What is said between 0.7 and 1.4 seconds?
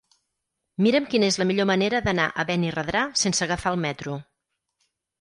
Mira'm quina és